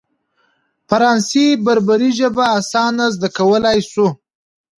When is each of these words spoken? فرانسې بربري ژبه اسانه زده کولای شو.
فرانسې 0.89 1.45
بربري 1.65 2.09
ژبه 2.19 2.45
اسانه 2.59 3.05
زده 3.15 3.29
کولای 3.37 3.77
شو. 3.91 4.07